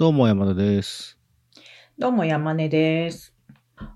[0.00, 1.18] どうも山田です。
[1.98, 3.34] どうも山根です。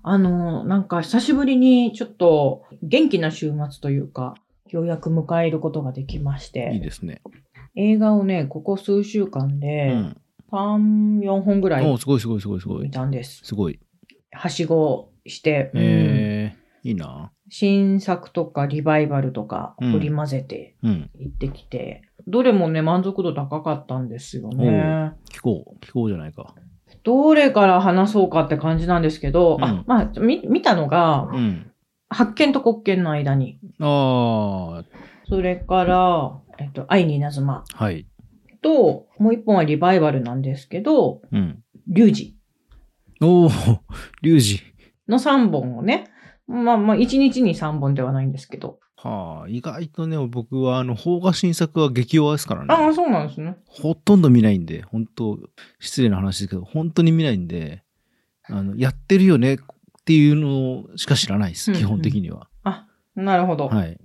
[0.03, 4.35] あの、なんか久しぶりにちょっと元気な週末というか、
[4.69, 7.23] ようやく迎えることができまして、いいですね。
[7.75, 10.21] 映画をね、ここ数週間うでん。
[10.51, 12.91] 3、4本ぐらいおすごいすごいすごいすごい見。
[12.91, 13.41] たんです。
[13.43, 13.79] すごい。
[14.31, 17.31] はしごして、うんえー、いいな。
[17.49, 21.09] 新作とかリバイバルとかうん織り交ぜてうん。
[21.17, 25.13] 行ってきて、どれもね、満足度高かったんですよね。
[25.29, 25.85] 聞こう。
[25.85, 26.55] 聞こうじゃないか。
[27.03, 31.71] どれから話そうかって感じなんですけど、うんあ、まあ、み見たのが、うん。
[32.09, 33.59] 発見と国見の間に。
[33.79, 34.83] あ
[35.27, 38.07] それから、えっと、愛に稲妻ー、はい。
[38.61, 41.63] と、もう一本はリバイバルなんですけど、うん。
[41.87, 42.35] リュウジ
[43.21, 43.79] おー、
[44.21, 44.61] リュウジ。
[45.07, 46.05] の3本をね、
[46.47, 48.79] まあまあ、1日に3本ではないんですけど。
[48.97, 52.67] はあ、意外とね、僕は、あの、邦画新作は激弱ですからね。
[52.69, 53.57] ああ、そうなんですね。
[53.67, 55.37] ほとんど見ないんで、本当
[55.79, 57.83] 失礼な話ですけど、本当に見ないんで、
[58.43, 59.57] あの、やってるよねっ
[60.05, 62.47] ていうのしか知らないです、うんうん基本的には。
[63.15, 63.67] なるほど。
[63.67, 63.93] はい。
[63.93, 63.97] い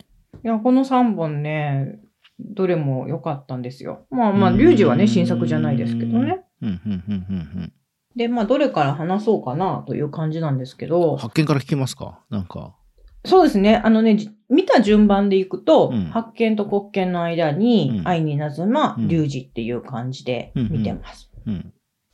[0.46, 1.98] や、この3本ね、
[2.38, 4.06] どれも良かったんですよ。
[4.10, 6.42] まあまあ、うんリュウジはね、新作じゃないですけどね。
[6.62, 7.72] うん、うん、うん、うん、
[8.16, 10.90] で、まあ、どれから話そうかなという感じなんですけうん。
[10.92, 12.20] ど、発見から聞きますか？
[12.30, 12.74] なんか。
[13.24, 13.76] そうですね。
[13.84, 21.30] あのね、じ見た順番でいくと、うん発見と国見の間に、うん愛に稲妻、うんリュウジっていう感じで見てます。
[21.46, 21.72] うん。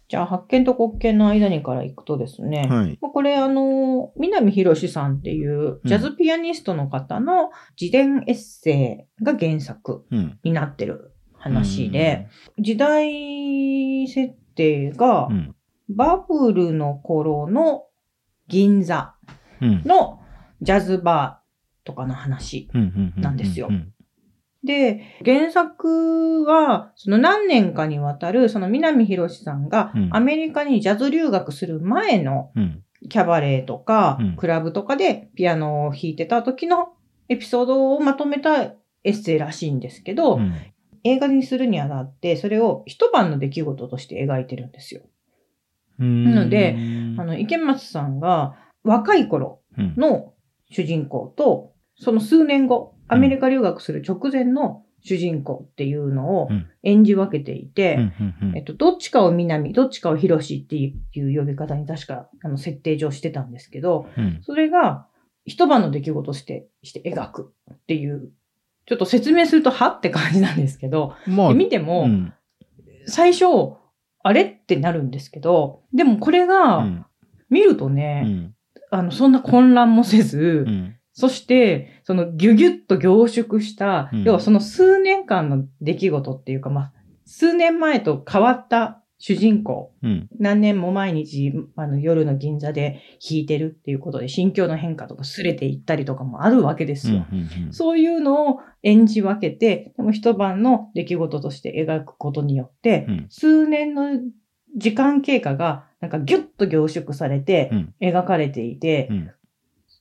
[0.08, 2.98] じゃあ、発見と国見の間にからいくとですね、はい。
[3.00, 10.38] まあこれあの、南博さんっていうジャズピアニストの方の自伝エッセイが原作うん。
[10.44, 15.54] になってる話で、時代設定がうん。
[15.88, 17.84] バブルの頃の
[18.48, 19.14] 銀座
[19.60, 19.82] うん。
[20.60, 22.68] のジャズバーとかの話。
[23.16, 23.92] なんですようん。
[24.64, 32.82] で、原作は、その何年かにわたる、その南博さんがうんアメリカにジャズ留学する前のうん。
[33.10, 36.94] キャバレーとかうん、クラブとかでピアノを弾いてた時の
[37.28, 38.74] エピソードをまとめたエ
[39.04, 40.54] ッセイらしいんですけど、うん。
[41.04, 45.02] 映画にするにあたって、それを一晩の出来事として描いてるんですよ。
[46.00, 46.24] うん。
[46.24, 49.94] なのでうんあの、池松さんが若い頃うん。
[49.96, 50.32] の
[50.70, 57.98] 主人公と、その数年後、アメリカ留学する直前の主人公っていうのをうん演じ分けていて、
[58.78, 64.38] どっちかを南、どっちかを広しっていう呼び方に確か、あの、設定上してたんですけど、うん。
[64.42, 65.08] それが
[65.44, 68.30] 一晩の出来事として、して描くっていう、
[68.86, 72.32] ちょっと説明するとはって感じなんですけど、まあ、見ても、うん。
[73.06, 73.46] 最初、
[74.22, 77.06] あれってなるんですけど、でもこれうが、ん。
[77.50, 78.54] 見るとうね、ん。
[78.90, 80.96] あの、そんな混乱もせず、うん。
[81.12, 86.92] そして、そのギュギュッと凝縮した、うん要はその数年間の出来事っていうか、まあ、
[87.24, 90.28] 数年前と変わった主人公、うん。
[90.38, 97.26] 何年も毎日、あの、夜の銀座で弾いてるっていうことで、心境の変化とかすれていったりとかもあるわけですよ。
[97.32, 97.72] うん。
[97.72, 103.26] そういうのを演じ分けて、でも一晩の出来事として描くことによって、うん。
[103.30, 104.20] 数年の
[104.76, 107.94] 時間経過が、なんかギュッと凝縮されてうん。
[108.00, 109.30] 描かれていて、うん。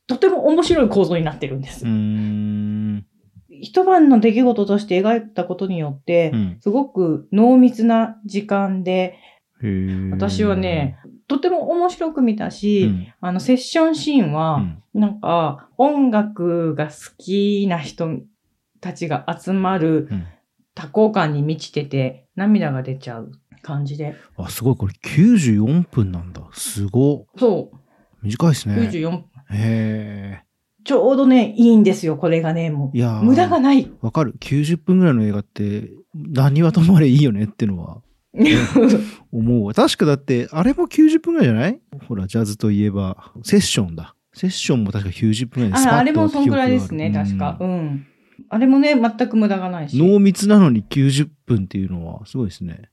[0.08, 1.86] とても面白い構造になってるんです。
[1.86, 3.06] うん。
[3.50, 6.58] 一晩の出来事として描いたことによって、うん。
[6.62, 9.18] すごく濃密な時間で、
[10.12, 13.14] 私はね、、とても面白く見たうし、ん。
[13.22, 14.84] あの、セッションシーンうは、ん。
[14.94, 18.20] なんか、音楽が好きな人
[18.82, 20.28] たちが集まるうん
[20.76, 23.32] 多幸感に満ちてて、涙が出ちゃう
[23.66, 24.16] 感じで。
[24.38, 24.76] あ、すごい。
[24.76, 26.42] これ94分なんだ。
[26.54, 27.26] すご。
[27.38, 27.72] そ
[28.22, 28.82] 短いですう、ね。
[28.90, 29.24] 94分。
[29.52, 30.44] へ
[30.84, 32.98] ちょうどね、いいんですよ、これがね、もえ。
[32.98, 33.92] いや無駄がない。
[34.02, 34.36] わかる。
[34.40, 38.02] 90分ぐらいの映画って、何はともあれいいよねってのは
[39.32, 39.74] 思うわ。
[39.74, 41.80] 確かだって、あれも90分ぐらいじゃない？
[42.08, 44.16] ほら、ジャズといえば、セッションだ。
[44.34, 47.58] セッションも確か90分ぐらいでスパッとああれもそんくらいですね、確か。
[47.60, 48.06] うん。
[48.50, 49.98] あれもね、全く無駄がないし。
[49.98, 52.90] 濃密なのに90分っていうのはすごいですね。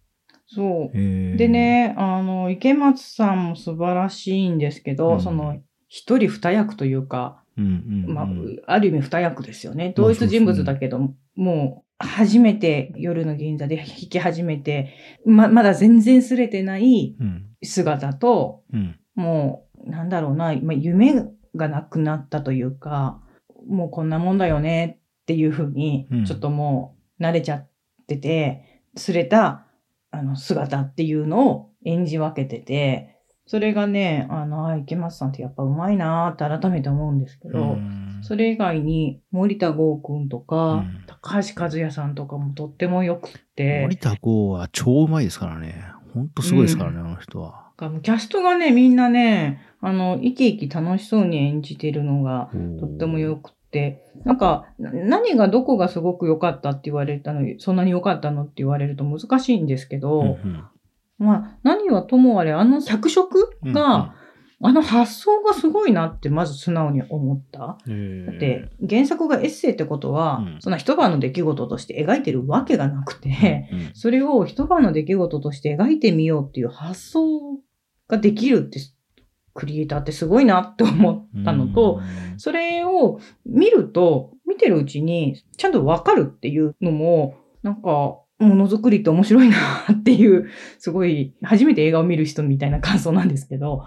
[0.54, 0.96] そう。
[0.96, 5.20] で、ね、あの、池松さんも素晴らしいんですけど、うん。
[5.20, 8.14] その、一人二役というか、うんうんうん。
[8.14, 9.92] まあ、ある意味二役ですよね。
[9.96, 14.94] 同一人物だけど、もう、初めて夜の銀座で弾き始めて、
[15.24, 17.46] ま、まだ全然すれてないうん。
[17.62, 18.98] 姿と、うん。
[19.14, 21.14] もう、なんだろうな、まあ、夢
[21.54, 23.20] がなくなったというか、
[23.68, 27.68] もうこんなもんだよねっていうふうにうん、ちょっともう慣れちゃっ
[28.06, 29.66] てて、すれた、
[30.12, 45.84] あの、姿っていうのを演じ分けてて、それがね、あの、あ、池松さんってやっぱ上手いなーって改めて思うんですけど、うんそれ以外に森田剛くんとか、うん高橋和也さんとかもとってもよくって、森田剛は超うまいですからね。
[46.14, 47.72] ほんとすごいですからね、あの人は。
[48.02, 53.56] キャストがね、みんなね、あの、生き生き楽しそうに演じてるのが、とっても良くて、
[54.24, 60.64] なんか、な何がどこがすごく良かったって言われたの、そんなに良かったのって言われると難しいんですけど、うんうん。
[61.18, 64.14] まあ、何はともあれ、あの脚色が、
[64.64, 67.78] あの発想がすごいなって、まず素直に思った。
[67.84, 70.56] うんだって、原作がエッセイってことは、うん。
[70.60, 73.90] そんな一晩の出来事として描いてるわけがなくて、うん。
[73.94, 77.58] それを一晩の出来事として描いてみようっていう発想
[78.06, 78.78] ができるって、
[79.54, 82.00] クリエイターってすごいなって思ったのと、、
[82.36, 89.56] それを見ると、見てるうちにちゃんとわかるっていうのも、なんか、ものづくりって面白いな
[89.92, 93.86] っていう、すごい、初めて映画を見る人みたいな感想なんですけど、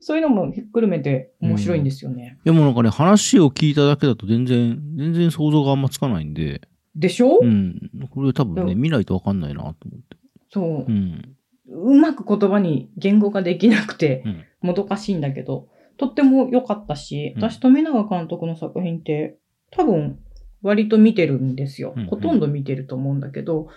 [0.00, 2.38] そういうのもひっくるめて面白いんですよね。
[2.44, 6.60] でもなんかね、話を聞いただけだと全然、全然想像があんまつかないんで、
[6.94, 7.90] でしょ、うん。
[8.10, 10.16] これ多分ね、うん見ないとわかんないなと思って。
[10.50, 10.92] そうう。
[10.92, 11.36] ん。
[11.66, 19.36] うまく言葉に言語化できなくてうん、もどかしいんだけど、とっても良かったし、うん私、富永監督の作品って、
[19.70, 20.18] 多分、
[20.62, 22.08] 割と見てるんですようんうん。
[22.08, 23.68] ほとんど見てると思うんだけど、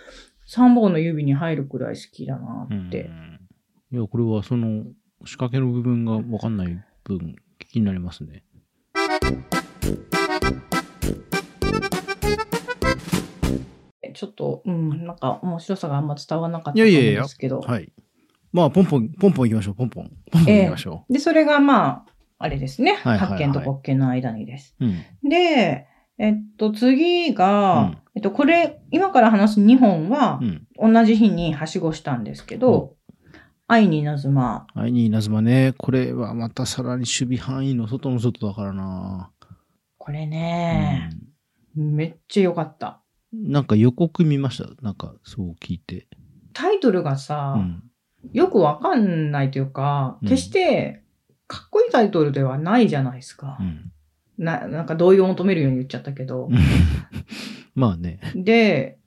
[0.46, 3.10] 三本の指に入るくらい好きだなって。
[3.92, 4.84] いや、これはその、
[5.26, 8.44] 仕掛けの部分がわかんない分、気になりますね。
[14.14, 17.60] ちょっと、うん、なんか面白さがあんま伝わらなかったんですけど。
[17.60, 17.92] はい。
[18.58, 20.10] まあ、ポンポン、ポンポン行きましょう、ポンポン。
[20.32, 22.04] ポンポン行きましょで、それがまあ、
[22.38, 22.92] あれですね。
[22.94, 24.74] はいはいはい発見と国見の間にです。
[24.80, 24.84] う。
[24.84, 25.28] うん。
[25.28, 25.86] で、
[26.18, 30.44] えっと、次が、うんえっと、これ、今から話す2本はう、
[30.88, 30.92] ん。
[30.94, 32.96] 同じ日にはしごしたんですけど、
[33.68, 34.66] 愛に稲妻。
[34.74, 35.74] 愛に稲妻ね。
[35.78, 39.30] これはまたさらに守備範囲の外の外だからな。
[39.98, 41.10] これね、
[41.76, 43.02] めっちゃ良かった。
[43.32, 44.70] うんなんか予告見ました？
[44.82, 46.08] なんか、そう聞いて。
[46.54, 47.82] タイトルがさ、うん。
[48.32, 51.02] よくわかんないというか、うん決して、
[51.46, 53.62] かっこいいタイトルではないじゃないですかう。
[53.62, 53.92] ん。
[54.38, 56.48] な、なんか同意を求めるように言っちゃったけど。
[57.74, 58.20] まあね。
[58.34, 58.98] で、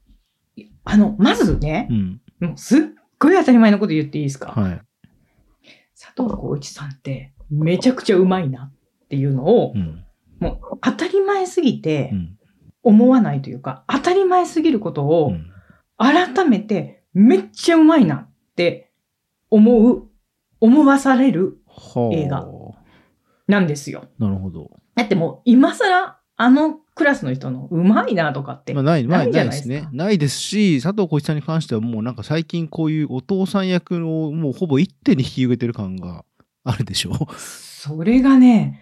[0.83, 2.21] あの、まずねう、ん。
[2.39, 2.81] もうすっ
[3.19, 4.81] ごい当たり前のこと言っていいですか、はい。
[5.99, 8.71] 佐藤浩市さんってめちゃくちゃうまいな
[9.05, 10.03] っていうのをう、ん。
[10.39, 12.37] もう当たり前すぎてうん。
[12.83, 15.45] 思わないというか、当たり前すぎることうをん。
[15.97, 18.90] 改めてめっちゃうまいなって
[19.51, 20.09] 思う、
[20.59, 22.15] 思わされるはあ。
[22.15, 22.47] 映画
[23.47, 24.05] なんですよ。
[24.17, 24.71] なるほど。
[24.95, 29.87] だってもう今更あのクラスの人のうまいなとかってまあ、ない、まあ、ないじないですね。
[29.91, 36.25] ないですし、佐藤浩市さんに関してはもうなんか最近こういうお父さん役のもうほぼ一手に引き受けてる感が
[36.63, 37.11] あるでしょ。
[37.37, 38.81] それがね、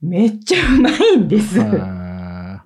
[0.00, 1.60] めっちゃうまいんです。
[1.60, 2.64] あ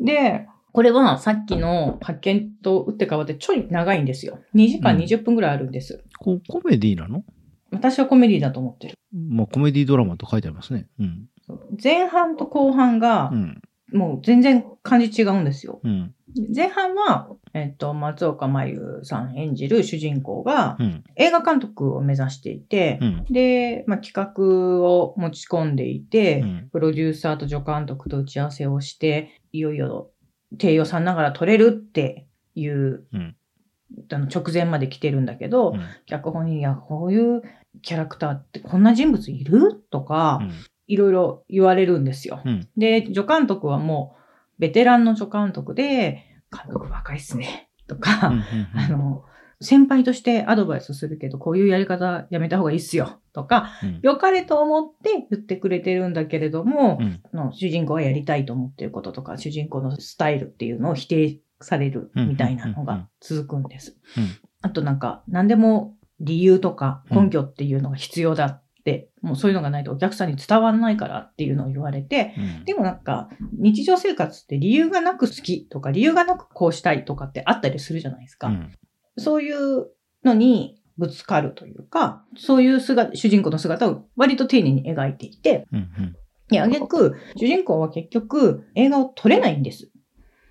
[0.00, 0.47] で、
[0.78, 4.38] これはさっきの発見と打って変わってちょい長いんですよ。
[4.54, 6.04] 2時間うん20分ぐらいあるんです。
[6.04, 7.24] ーこコメディなの？
[7.72, 8.94] 私はコメディだと思ってる。
[9.12, 10.86] まあコメディドラマと書いてありますね。
[11.00, 11.26] うん。
[11.82, 13.60] 前半と後半がう、ん。
[13.92, 15.80] もう全然感じ違うんですよ。
[15.82, 16.14] うん。
[16.54, 21.02] 前半は、えっと、松岡真優さん演じる主人公がうん。
[21.16, 23.24] 映画監督を目指していてう、ん。
[23.24, 26.68] で、まあ、企画を持ち込んでいて、うん。
[26.70, 30.12] プロデューサーと助監督と打ち合わせをして、いよいよ
[30.56, 33.36] 低予算ながら撮れるっていう、うん
[34.12, 37.42] あの直前まで来てるんだけど、うん脚本に、いや、こういう
[37.80, 39.82] キャラクターってこんな人物いる？
[39.90, 40.42] とか、
[40.86, 42.42] いろいろ言われるんですよ。
[42.44, 42.68] うん。
[42.76, 44.16] で、助監督はも
[44.58, 47.70] う、ベテランの助監督で、監督若いっすね。
[47.86, 48.32] とか、
[48.74, 49.24] あの、
[49.60, 53.20] 先輩としてアドバイスするけど、こういうやり方やめた方がいいっすよ。
[53.38, 54.00] とか、うん。
[54.02, 57.22] 良かれと思って言ってくれてるんだけれども、うん。
[57.32, 63.96] の主人公がやりたいと思ってることとか、主人公のスタイルっていうのを否定されるみたいなのが続くんです。
[64.16, 64.28] うん。
[64.62, 72.64] あとなんか、何でも理由とか根拠っていうのが必要だって、もうそういうのがないとお客さんに伝わらないからっていうのを言われて、うん。
[72.64, 78.48] でもなんか、日常生活って理由がなく好きとか、理由がなくこうしたいとかってあったりするじゃないですか。
[78.48, 78.72] うん。
[79.16, 79.86] そういう
[80.24, 86.16] のにぶつかるというか、そういう姿、主人公の姿を割と丁寧に描いていて、うんうん。
[86.50, 89.90] いや、挙句、主人公は結局映画を撮れないんです。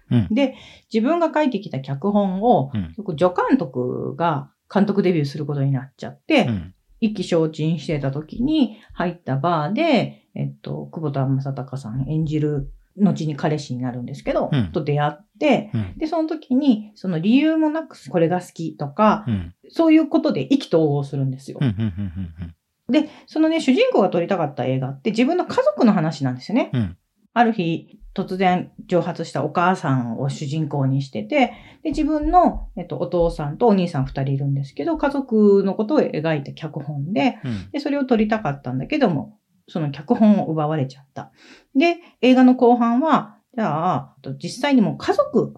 [0.09, 0.27] うん。
[0.31, 0.55] で、
[0.91, 2.93] 自分が書いてきた脚本を、うん。
[2.95, 6.73] 助監督が監督デビューすることになっちゃって、うん。
[6.99, 21.59] 意気消沈してた時に入ったバーで、えっと、久保田正孝さん演じる、後に彼氏になるんですけど、うんと出会って、うんで、その時に、その理由もなくこれが好きとか、うんそういうことで意気投合するんですよ。
[22.89, 26.71] で、そのね、主人公が撮りたかった映画って自分の家族の話なんですよね。
[26.73, 26.97] うん
[27.37, 37.69] ある日、突然蒸発したお母さんを主人公にしてて、で、自分の、えっと、お父さんとお兄さん二人いるんですけど、家族のことを描いた脚本で、うん。
[37.71, 39.37] で、それを撮りたかったんだけども、
[39.67, 41.31] その脚本を奪われちゃった。
[41.75, 45.55] で、映画の後半は、じゃあ、実際にもう家族、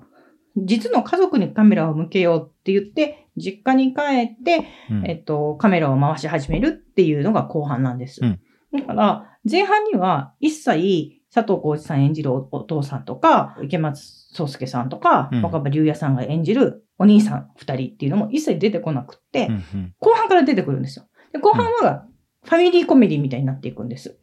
[0.57, 4.01] 実の家族にカメラを向けようって言って、実家に帰
[4.33, 8.19] って、うんえっと、カメラを回し始めるっていうのが後半なんです。
[8.23, 8.39] うん
[8.71, 13.99] だから、前半には一切佐藤浩市さん演じるおお父さんとか、池松
[14.33, 21.05] 壮介さんとか、うん若葉龍也さんが演じるお兄さん二人っていうのも一切出てこなくって、うんうん後半から出てくるんですよ。
[21.31, 22.05] で後半は
[22.49, 24.17] ファミリーコメディみたいになっていくんです。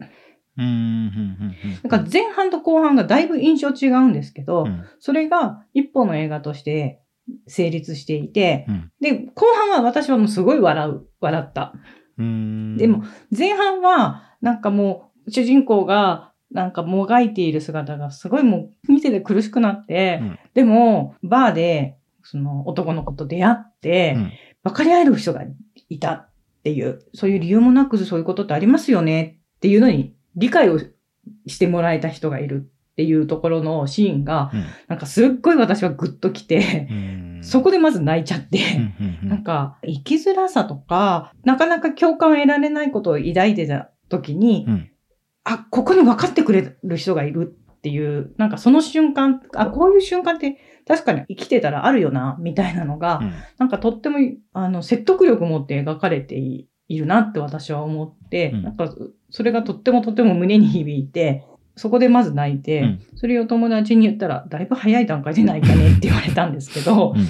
[0.59, 1.55] うん
[1.89, 4.85] から前半と後半がだいぶ印象違うんですけど、うん。
[4.99, 7.03] それが一本の映画として
[7.47, 8.93] 成立していて、うん。
[9.01, 11.75] で、後半は私はもうすごい笑う、笑った。
[12.19, 12.77] うん。
[12.77, 13.05] でも、
[13.37, 20.39] 前半は、なんかもう、主人公が、なんかもがいている姿がすごいもう見てて苦しくなって、うん。
[20.55, 24.33] でも、バーで、その男の子と出会って、うん。
[24.65, 25.43] 分かり合える人が
[25.91, 26.29] いた
[26.67, 30.81] っていう、そういう理由もなくそういうことってありますよねっていうのに理解を
[31.47, 34.65] してもらえた人がいるっていうところのシーンが、うん。
[34.89, 37.41] なんかすっごい私はグッときて、うん。
[37.45, 38.59] そこでまず泣いちゃって、
[39.23, 39.29] うん。
[39.29, 44.91] なんか生きづらさとか、なかなか共感を得られないことを抱いてた時に、うん。
[45.45, 53.33] あ、ここに分かってくれる人がいるっていう、なんかその瞬間、あ、こういう瞬間って確かに生きてたらあるよな、みたいなのが、うん。
[53.59, 54.19] なんかとっても、
[54.53, 58.63] あの、説得力を持って描かれていいるなって私は思って、うん。
[58.63, 58.95] なんか、
[59.31, 63.03] それがとってもとっても胸に響いて、そこでまず泣いて、うん。
[63.17, 67.21] それを友達に言ったら、だいぶ早い段階で泣いたねって言われたんですけど、うん。
[67.21, 67.25] い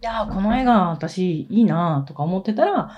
[0.00, 2.90] やーこの映画私いいなとか思ってたら、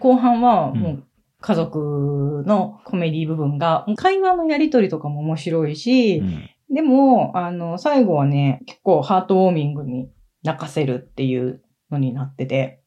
[0.00, 1.04] 後半はもう
[1.40, 10.10] 家族のコメディ部分が、会話のやりとりとかも面白いし、うんでも、あの、最後はね、結構ハートウォーミングに
[10.42, 12.82] 泣かせるっていうのになってて、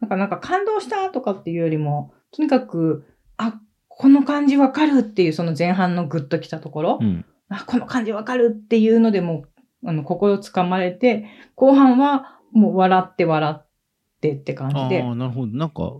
[0.00, 3.04] なんかなんか感動したとかっていうよりも、とにかく、
[3.36, 9.44] あ、この感じわかるっていうその前半のグッときたところ、うんあ、この感じわかるっていうのでも
[9.84, 13.66] う、あの、心をつかまれて、後半はもう笑って笑っ
[14.20, 15.10] てって感じであ。
[15.10, 15.56] あ、なるほど。
[15.56, 15.96] なんか、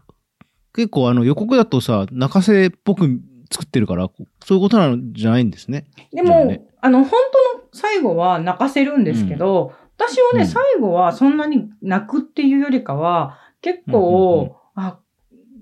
[0.74, 4.08] 結構あの予告だとさ、泣かせっぽく作ってるから、
[4.44, 5.86] そういうことなんじゃないんですね。
[6.12, 7.10] でも、ねあの、本
[7.54, 14.98] 当の最後は泣かせるんですけど、私はね、うん最後はそんなに泣くっていうよりかは、結うんうんうん構、あ、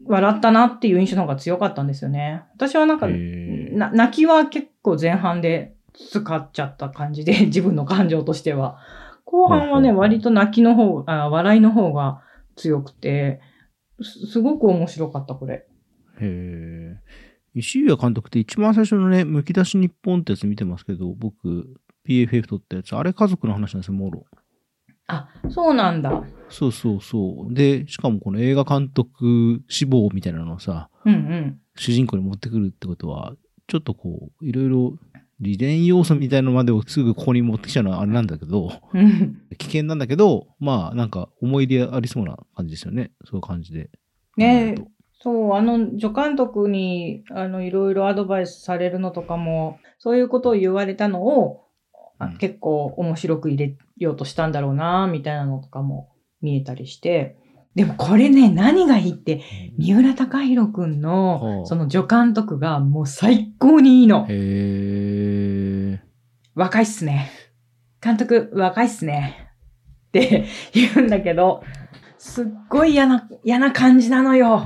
[0.07, 2.43] 笑ったなっていう印象の方が強かったんですよね。
[2.55, 8.79] 私はなんか、泣きは結構前半で使っちゃった感じで、 自分の感情としては。
[9.25, 12.21] 後半はね、割と泣きの方、あ笑いの方が
[12.57, 13.41] 強くて、
[14.03, 15.55] すすごく面白かった、これ。
[15.55, 15.67] へ
[16.21, 16.97] え。
[17.55, 24.25] 石井谷監督って一番最初のね、むき出し日本ってやつ見てますけど、僕、PFF 撮ったやつ、あれ家族の話なんですよ、もろ。
[25.07, 26.25] あ、そうなんだ。
[26.49, 27.55] そうそうそう。
[27.55, 31.61] で、しかもこの映画監督志望みたいなのをさ、うんうん。
[31.77, 33.35] 主人公に持ってくるってことは、
[33.67, 34.99] ちょっとこう、いろいろ、
[35.41, 43.11] 利伝要素みたいなのまでをすぐここに持ってきちゃうのはあれなんだけど、うん危険なんだけど、まあなんか思い入れありそうな感じですよね。
[43.25, 43.91] そういう感じで。
[44.37, 44.85] ねえ
[45.25, 51.63] そう、あの、助監督に、あの、いろいろアドバイスされるのとかも、そういうことを言われたのを、
[52.19, 56.13] あうん結構面白く入れようとしたんだろうな、みたいなのとかも
[56.43, 57.39] 見えたりして。
[57.75, 59.41] でもこれね、何がいいって、
[59.79, 64.27] 三浦貴大くんはの、あその助監督がもう最高にいいの。
[64.29, 66.01] へえ。
[66.55, 67.31] 若いっすね。
[68.03, 69.49] 監督、若いっすね。
[70.09, 71.63] って言うんだけど、
[72.25, 74.65] すっごい嫌な、嫌な感じなのよ。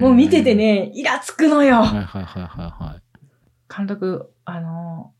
[0.00, 0.56] もう見てて。
[0.56, 1.76] ね、イラつくのよ。
[1.76, 3.02] はいはいはいはい
[3.72, 5.12] 監督、あの、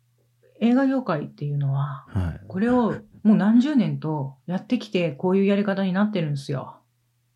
[0.60, 2.24] 映画業界っていうのは、はい。
[2.24, 2.40] はい。
[2.48, 6.80] これをもう何十年とやってきて、こういうやり方になってるんですよ。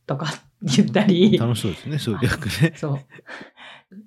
[0.07, 0.27] とか
[0.63, 1.39] 言ったり。
[1.39, 2.73] 楽しそうですね、そういう役ね。
[2.75, 3.01] そう。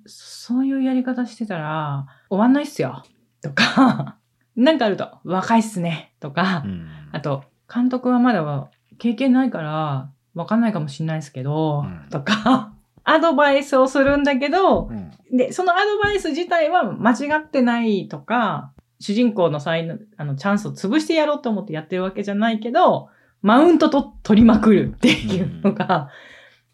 [0.06, 3.02] そういうやり方してたら、終わんないっすよ。
[3.40, 4.18] とか、
[4.56, 6.12] なんかあると、若いっすね。
[6.20, 12.72] とか、うんあと、監督はまだ経験ないから、わかんないかもしれないですけど、うんとか、
[13.04, 23.08] アドバイスをするんだけど、うんで、そのアドバイス自体は間違ってないとか、主人公の才能、あの、チャンスを潰してやろうと思ってやってるわけじゃないけど、
[23.42, 26.08] マウントと取りまくるっていうのが、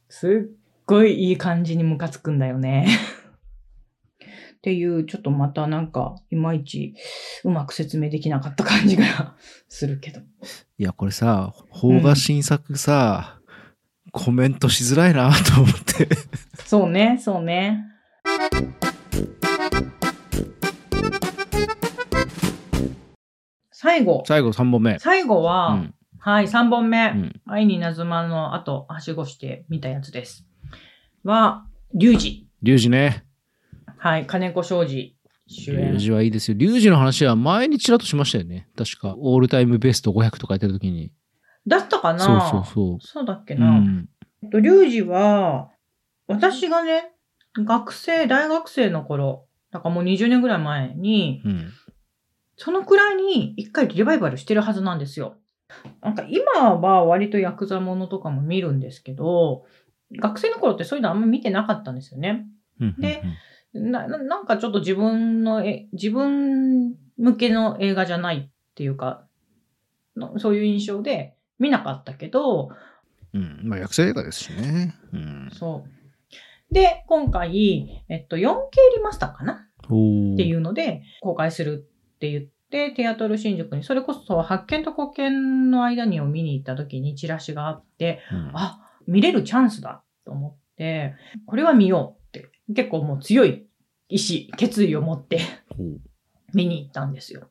[0.08, 2.86] すっごいいい感じにムカつくんだよね。
[4.58, 6.94] っていう、ちょっとまたなんか、いまいち
[7.44, 9.34] うまく説明できなかった感じが
[9.68, 10.20] するけど。
[10.20, 13.39] いや、これさ、邦画新作さ、
[14.12, 16.08] コメントしづらいなと思って。
[16.64, 17.84] そうね、そうね。
[23.72, 24.22] 最後。
[24.26, 24.98] 最後3本目。
[24.98, 25.94] 最後は、うん。
[26.18, 27.06] はい、3本目。
[27.08, 27.40] うん。
[27.46, 30.46] 愛になずまの後、はしごして見たやつです。
[31.24, 32.46] は、リュウジ。
[32.62, 33.24] リュウジね。
[33.96, 35.98] はい、金子庄司主演リュウ。
[35.98, 36.56] ジはいいですよ。
[36.58, 38.68] リュウジの話は前にちらっとしましたよね。
[38.76, 41.12] 確か、オールタイムベスト500とかやってる時に。
[41.70, 42.98] だったかなそうそうそう。
[43.00, 43.70] そうだっけうな。
[43.70, 44.08] ん。
[44.42, 45.70] えっと、リュウジは、
[46.26, 47.12] 私がね、
[47.56, 51.70] 学生、大学生の頃、だからもう20年ぐらい前に、うん。
[52.56, 55.36] そのくらいに一回リバイバルしてるはずなんですよ。
[56.02, 59.64] なんか今は割とヤクザものとかも見るんですけど、
[60.18, 62.46] 学生の頃ってそういうのあんま見てなかったんですよね。
[62.80, 62.96] うん。
[62.98, 63.22] で
[63.72, 69.24] な、ななんかちょっと自分のえ、自分向けの映画じゃないっていうか、
[70.16, 72.70] のそういう印象で見なかったけど、
[73.32, 73.60] うん。
[73.62, 74.94] まあ、役者映画ですしね。
[75.12, 75.48] うん。
[75.52, 76.74] そう。
[76.74, 78.48] で、今回、えっと、4K
[78.96, 79.68] リマスターかな？
[79.88, 88.50] おっていううので、公開するって言って、テアトル新宿に、それこそ発見と保険の間にを見に行った時にチラシがあって、ん。
[88.54, 91.14] あ、見れるチャンスだと思って、
[91.46, 93.66] これは見ようって、結構もう強い
[94.08, 95.40] 意志、決意を持って
[96.54, 97.48] 見に行ったんですよ。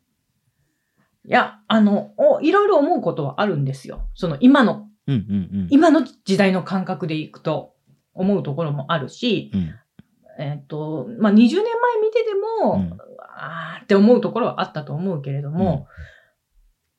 [1.25, 4.07] いや、あの、おいろいろ思うことはあるんですよ。
[4.15, 7.73] その今の、うんうん今の時代の感覚でいくと
[8.13, 9.59] 思うところもあるし、うん。
[9.61, 9.73] うん。
[10.39, 11.61] えっ、と、まあ、20年前
[12.01, 12.33] 見てて
[12.63, 12.97] も、うん
[13.41, 15.87] あーって思うところはあったと思うけれども、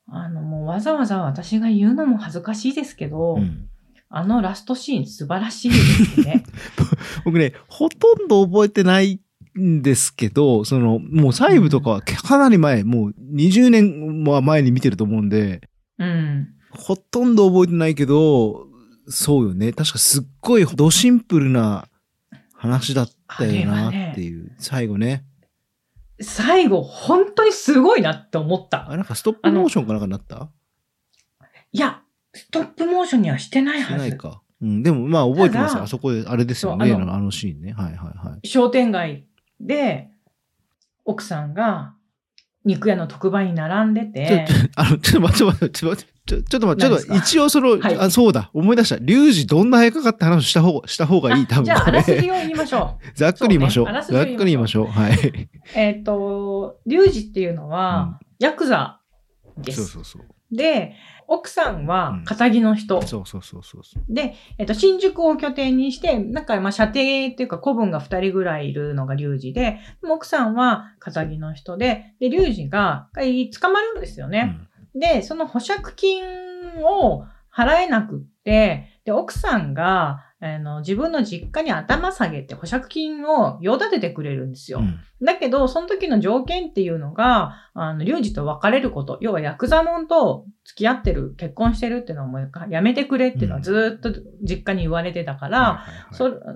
[0.09, 3.71] あの、もうわざわざ私が言うのも恥ずかしいですけど、うん
[4.13, 6.43] あのラストシーン素晴らしいですね。
[7.25, 9.21] 僕ね、ほとんど覚えてない
[9.61, 15.61] んですけど、その、もう細部とかはかなり前、もう20年も前に見てると思うんで、
[15.99, 16.49] うん。
[16.71, 18.67] ほとんど覚えてないけど、
[19.09, 19.73] そうよね。
[19.73, 21.89] 確かすっごいドシンプルな
[22.55, 24.53] 話だったよなっていう。
[24.59, 25.25] 最後ね。
[26.21, 28.91] 最後、本当にすごいなって思った。
[28.91, 30.51] あ、なんかストップモーションかなんかになった？
[31.73, 32.03] いや、
[32.35, 33.99] ストップモーションにはしてないしはず。
[33.99, 34.43] ないか。
[34.61, 36.93] うん、でもまあ覚えてますあそこで、あれですよね。
[36.93, 37.73] あのあのシーンね。
[37.73, 38.47] はいはいはい。
[38.47, 39.25] 商店街
[39.61, 40.11] で、
[41.05, 41.95] 奥さんが
[42.65, 44.47] 肉屋の特売に並んでて、
[44.77, 48.97] あの、ちょっと待って待って、ちょっと待って、ちょっと待って、ちょっと一応その、はいあ、そうだ、思い出した。
[49.01, 51.89] リュウジどんな早かかって話をした方、した方がいい、多分あじゃあ。
[51.89, 53.19] あらすじを言いましょう。
[53.19, 53.87] ざっくり言いましょう。
[53.87, 54.87] そうねざっくり言いましょう。
[54.87, 55.49] はい。
[55.75, 59.01] えっ、と、リュウジっていうのは、ヤクザ
[59.57, 59.85] です。
[59.87, 60.40] そうそうそう。
[60.53, 60.95] で、
[61.27, 63.01] 奥さんは仇の人。
[63.03, 64.03] そうそうそうそうそう。
[64.09, 74.59] で、えっと、新宿を拠点にして、なんか、まあ、射程っていうか、古文が二人ぐらいいるのがリュウジで、でも奥さんは仇の人で、で、リュウジが、捕まるんですよね。
[74.95, 76.25] で、その保釈金
[76.83, 84.79] を払えなくって、で、奥さんが、あの、自分の実家に頭下げて保釈金を用立ててくれるんですよ。
[84.79, 84.99] うん。
[85.23, 95.85] だけど、その時の条件っていうのが、あの、リュウジと別れること、要はヤクザモンと付き合ってる、結婚してるっていうのをもうやめてくれっていうのはずーっと実家に言われてたから、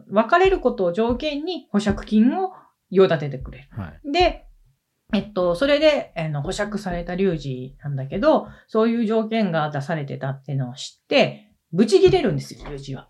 [0.09, 2.53] 別れることを条件に保釈金を
[2.90, 3.68] 用立ててくれる。
[3.70, 4.12] はい。
[4.12, 4.47] で、
[5.12, 13.09] えっと、それで、あの、保釈されたリュウジなんだけど、そういう条件が出されてたっていうのを知って、ブチ切れるんですよ、リュウジは。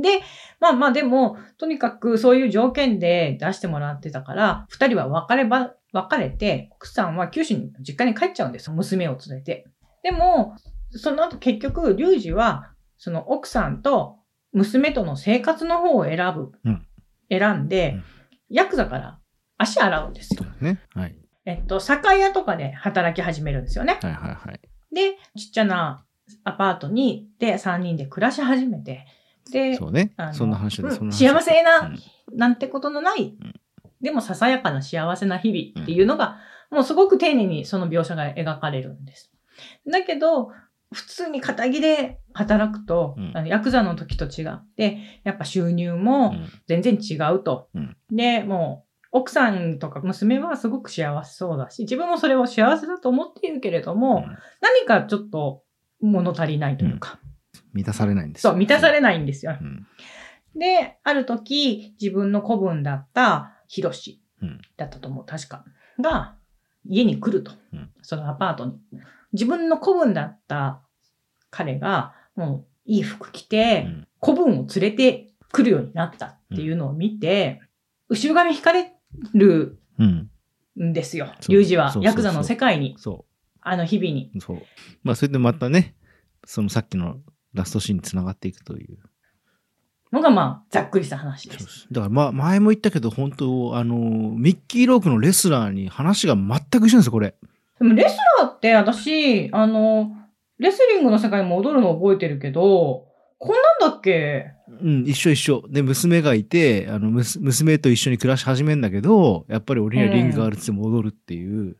[0.00, 0.20] で、
[0.60, 9.66] まあまあでも、とにかくそういう条件で出してもらってたから、二人は別れば、別れて、奥さんは九州に、実家に帰っちゃうんですよ、娘を連れて。
[10.02, 10.56] でも、
[10.90, 14.18] その後結局、リュウジは、その奥さんと
[14.52, 16.52] 娘との生活の方を選ぶ。
[16.64, 16.86] うん
[17.28, 18.04] 選んで、うん
[18.48, 19.18] ヤクザから
[19.58, 20.80] 足洗うんですよね。
[20.94, 21.16] はい。
[21.46, 23.98] えっと、酒屋とかで働き始めるんですよね。
[24.02, 24.60] はいはいはい。
[24.94, 26.04] で、ちっちゃな
[26.44, 29.06] アパートに、で、3人で暮らし始めて、
[29.50, 30.14] で、そうね。
[30.32, 30.94] そんな話で、うん。
[30.94, 32.38] そんな話幸せなうん。
[32.38, 33.38] なんてことのない、ん。
[34.00, 36.38] でもささやかな幸せな日々っていうのが、
[36.70, 39.30] もうすごく丁寧にその描写が描かれるんです。
[39.90, 40.50] だけど、
[40.92, 43.32] 普通に仇で働くと、うん。
[43.34, 46.48] あのヤクザの時と違って、やっぱ収入もうん。
[46.66, 47.68] 全然違うと。
[47.74, 47.96] うん。
[48.10, 54.36] で、もう、奥さんとか娘はすごく幸せそうだし、自分もそれを幸せだと思っているけれども、うん。
[54.60, 55.62] 何かちょっと
[56.00, 57.18] 物足りないというか、
[57.76, 59.56] 満たされないんですそう、満たされれないんですよ。
[59.60, 59.86] うん。
[60.58, 65.64] で、ある時、自分の子分だったヒロシうんだったと思う、確か。
[66.00, 66.36] が、
[66.88, 67.52] 家に来ると。
[67.72, 68.78] うんそのアパートに。
[69.32, 70.82] 自分の子分だった
[71.50, 77.60] 彼が、もう、いい服着て、うん子分を連れて来るようになったっていうのを見て、
[78.08, 78.94] 後ろ髪引かれ
[79.34, 80.30] るうん。
[80.82, 81.26] んですよ。
[81.40, 83.26] そうリュウジはヤクザの世界に、そ
[83.60, 84.30] あの日々に。
[84.34, 84.40] う。
[84.40, 84.62] そう。
[85.02, 85.96] まあ、それでまたね、
[86.44, 87.18] そのさっきの
[87.56, 88.98] ラストシーンにつながっていくという。
[90.12, 91.58] のがまあ、ざっくりした話で。
[91.58, 97.34] そうですすだからまあ、前も言ったけど、本当あの、ミッキー・ロークのレスラーに話が全く一緒なんですよ、これ。
[97.80, 100.12] でもレスラーって私、あの、
[100.58, 104.52] レスリングの世界に戻るの覚えてるけど、こんなんだっけ？
[104.80, 105.64] うん、一緒一緒。
[105.68, 111.76] で、娘がいて、あの、娘と一緒に暮らし始めんだけど、やっぱり俺にはリングがあるって戻るっていう。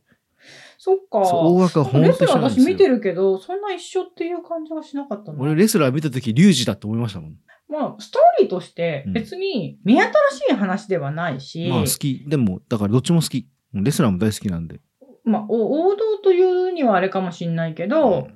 [0.79, 1.25] そっか。
[1.25, 2.41] そう、大枠は本レスラー。
[2.41, 5.39] 私見てるけど、そんな一緒っていう感じがしなかったな。
[5.41, 7.37] 俺レスラー見た時、リュウジだって思いましたもん。
[7.69, 12.25] まあ、ストーリーとしてうん別に目新しい話ではないし、まあ好き。
[12.29, 13.49] でも、だからどっちも好き。
[13.73, 14.81] レスラーも大好きなんで。
[15.25, 18.29] まあ、お王道というにはあれかもしれないけど、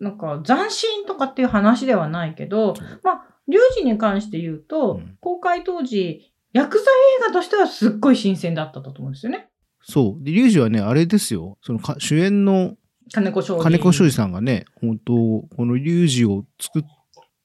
[0.00, 9.48] なんか斬新とかっていう話ではないけどまあ、リュウジに関して言うと、うん公開当時、ヤクザ映画としてはすっごい新鮮だったと思うんですよね。
[9.82, 10.24] そう。
[10.24, 11.58] で、リュウジはね、あれですよ。
[11.62, 12.76] そのか主演の
[13.12, 13.62] 金子庄司。
[13.62, 16.82] 金子庄司さんがね、本当このリュウジを作っ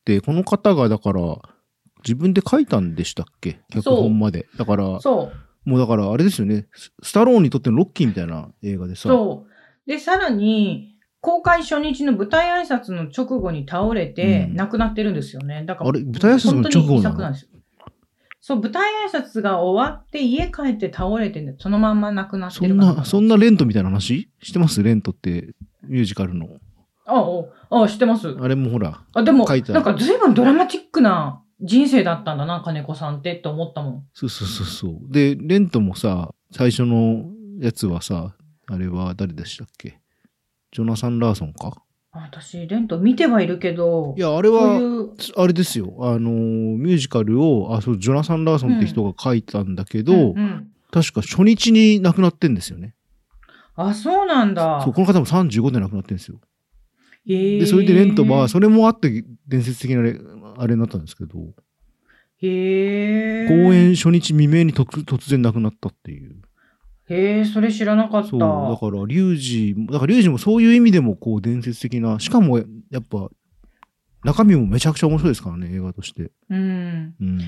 [0.05, 1.21] て、この方がだから、
[2.05, 3.59] 自分で書いたんでしたっけ？
[3.69, 4.47] 脚本まで。
[4.57, 5.31] だから、そ
[5.65, 5.69] う。
[5.69, 6.67] もうだからあれですよね。
[6.73, 9.09] ススタローンにとってのロッキーみたいな映画でさ。
[9.09, 9.89] そう。
[9.89, 15.65] で、さらに、公開初日の舞台挨拶の直後に倒れて、うん亡くなってるんですよね。
[15.65, 17.35] だから、あれ舞台挨拶の直後なの？
[18.47, 24.29] そう、舞台挨拶が終わって家帰って倒れて、そのまんま亡くなってそんな、そんなレントみたいな話？
[24.41, 24.81] してます？
[24.81, 26.47] レントってミュージカルの。
[27.05, 27.19] あ
[27.69, 28.37] あ、ああ、知ってます。
[28.39, 34.05] あれもほら、あ、でも、書いなんか随分ドラマチックな人生だったんだな、金子さんってって思ったもん。
[34.13, 35.11] そうそうそうそう。
[35.11, 37.25] で、レントもさ、最初の
[37.59, 38.33] やつはさ、
[38.67, 39.99] あれは誰でしたっけ？
[40.71, 41.73] ジョナサン・ラーソンか？
[41.75, 41.81] あ
[42.23, 45.95] 私、レント見てはいるけど、いや、あれは、いう、あれですよ。
[45.99, 52.95] あのー、ミュージカルを、あ、そう、ジョナサン・ラーソンって人が書いたんだけど、うんうん確か初日に亡くなってんですよね。
[53.75, 54.81] あ、そうなんだ。
[54.83, 56.39] そう、この方も35で亡くなってんですよ。
[57.27, 60.17] へえで、それでレントは、それもあって伝説的なレ
[60.57, 61.37] あれになったんですけど、
[62.39, 63.47] へえ。
[63.47, 66.41] 公演初日未明に突突然亡くなったっていう。
[67.09, 68.29] へえ、それ知らなかった。
[68.29, 73.29] そう、だから、リュウジも、だからリュウジもそういう意味でも、こう、伝説的な、しかも、やっぱ、
[74.23, 76.31] 中身もめちゃくちゃ面白いですからね、映画として。
[76.49, 77.15] うん。
[77.19, 77.39] うん。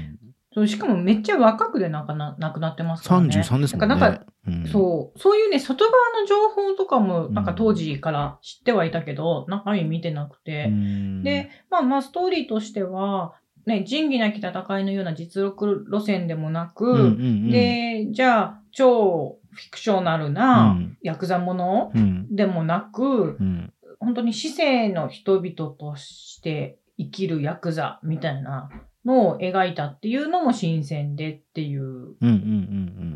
[0.54, 3.28] そう、しかもめっちゃ若くで亡くな亡くなってますからね。
[3.28, 3.88] 33ですもんね。
[3.88, 10.68] なんか、なんかうん、そう、そういうね、外側の情報とかも、なんかうん当時から知ってはいたけど、中身見てなくて。
[10.70, 13.34] うんで、まあまあ、ストーリーとしては、
[13.66, 20.98] ね、仁義なき戦いのような実力路線でもなく、うんうんうん、で、じゃあ、超フィクショナルなうん。
[21.02, 28.70] ヤクザものうん、でもなく、うん、本当に市政の人々として生きるヤクザみたいな
[29.06, 32.16] のを描いたっていうのも新鮮でっていう。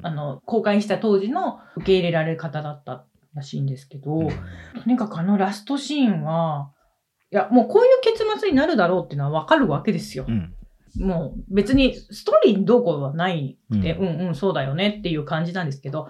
[0.04, 4.30] あの、公開した当時の受け入れられる方だったらしいんですけど、うん。
[4.30, 4.36] と
[4.86, 6.72] にかくあのラストシーンは、
[7.32, 10.26] いや、もうこういう結末になるだろうっていうのはわかるわけですよ。
[10.28, 10.32] う。
[10.32, 10.54] ん、
[11.00, 16.10] もう別にストーリーにどうこうはないうんで、うん、うんそうだよねっていう感じなんですけど、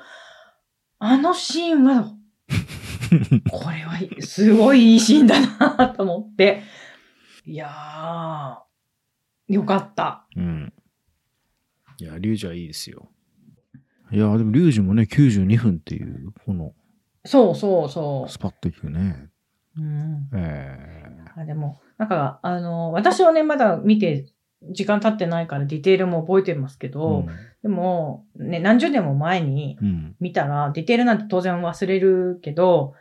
[1.00, 2.14] あのシーンは、
[3.52, 6.64] これはすごいいいシーンだなと思って、
[7.46, 10.26] いやー、よかった。
[10.36, 10.74] うん。
[12.00, 13.10] いや、リュウジはいいですよ。
[14.12, 16.74] いや、でもリュウジもね、92分っていう、この、
[17.26, 19.30] そうそうそスパッといくね。
[19.78, 19.82] う。
[19.82, 20.78] うん、え
[21.36, 24.28] あでも、なんか、あの、私はね、まだ見て、
[24.72, 27.26] 時間経ってないからディテールも覚えてますけえど、
[27.62, 29.88] でも、ね、何十年も前にうん。
[29.88, 30.16] うん。
[30.20, 32.94] 見たら、ディテールなんて当然忘れるけど、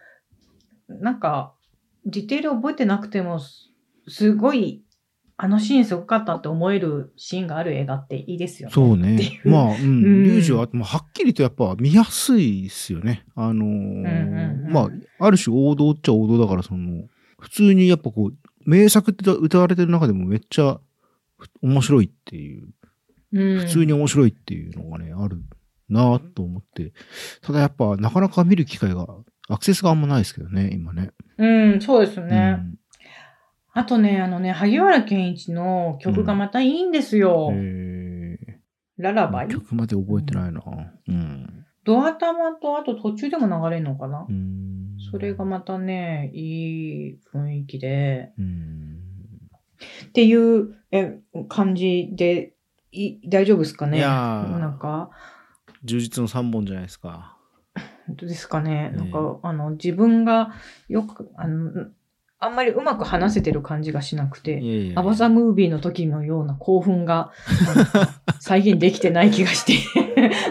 [0.88, 1.55] なんか、
[2.05, 3.70] ディテール覚えてなくても、す
[4.09, 4.83] すごい、
[5.37, 8.75] あのシーンすごかったって思えるシーンがある映画っていいですよね。
[8.75, 9.40] そうねい。
[9.44, 9.70] うまあ、うん。
[9.70, 13.25] うんリュウジは、まあ、はっきりとやっぱ見やすいですよね。
[13.35, 17.05] あのーうんうんうんまあ、ある種王道っちゃ王道だから、その、
[17.38, 20.81] 普通にやっぱこう、名作って歌われてる中でもめっちゃ
[21.62, 22.68] 面白いっていう、
[23.33, 25.42] うん、普通に面白いっていうのがね、ある
[25.88, 26.92] なぁと思って。
[27.40, 29.07] ただやっぱなかなか見る機会が、
[29.48, 31.11] アクセスがあんまないですけどね、今ね。
[31.38, 32.57] うん、そうですね。
[32.59, 32.78] うん
[33.74, 37.48] あとね、あのね、萩原健一の曲がまたいいんですよ。
[37.55, 38.37] え
[38.98, 39.46] ララバイ？
[39.46, 40.61] ー、曲まで覚えてないな
[41.09, 41.64] うん。
[41.83, 48.91] ドア玉とあと途中でも流れるのかな、うんそれがまたね、いい雰囲気で、うん。
[50.06, 51.18] っていうえ
[51.48, 52.54] 感じで、
[52.92, 53.98] い大丈夫ですかね？
[53.98, 55.10] いやーなんか、
[55.84, 57.36] 充実の3本じゃないですか。
[58.06, 60.52] 本当ですかね、ええなんか、あの、自分が
[60.88, 61.86] よく、あの、
[62.38, 67.30] あんまりうまく話せてる感じがしなくて、アバザムービーの時のような興奮が
[68.40, 69.74] 再現できてない気がして。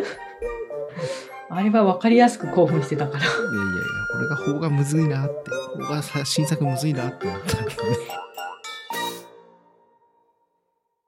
[1.50, 3.24] あれは分かりやすく興奮してたから。
[3.26, 3.82] いやいやいや、
[4.14, 5.34] これが邦画むずいなって、
[5.76, 7.98] 邦画さ新作むずいなって思ったんだけどね。